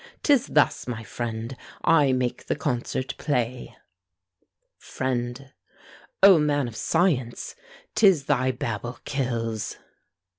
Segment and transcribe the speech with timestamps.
[0.23, 3.77] 'Tis thus, my friend, I make the concert play.
[4.79, 5.53] FRIEND.
[6.23, 7.53] O man of science!
[7.93, 9.77] 'tis thy babble kills!